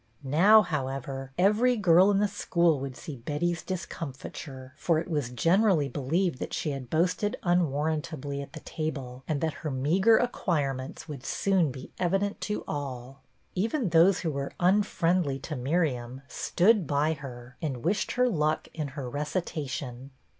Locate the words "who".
14.21-14.31